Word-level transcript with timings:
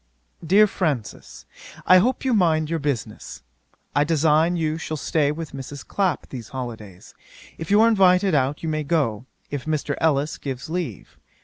'DEAR 0.43 0.65
FRANCIS, 0.65 1.45
'I 1.85 1.97
hope 1.99 2.25
you 2.25 2.33
mind 2.33 2.71
your 2.71 2.79
business. 2.79 3.43
I 3.95 4.03
design 4.03 4.55
you 4.55 4.79
shall 4.79 4.97
stay 4.97 5.31
with 5.31 5.51
Mrs. 5.51 5.85
Clapp 5.87 6.29
these 6.29 6.49
holidays. 6.49 7.13
If 7.59 7.69
you 7.69 7.81
are 7.81 7.87
invited 7.87 8.33
out 8.33 8.63
you 8.63 8.67
may 8.69 8.83
go, 8.83 9.27
if 9.51 9.65
Mr. 9.65 9.93
Ellis 10.01 10.39
gives 10.39 10.71
leave. 10.71 11.19